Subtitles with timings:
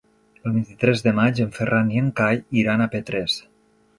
[0.49, 3.37] El vint-i-tres de maig en Ferran i en Cai iran a Petrés.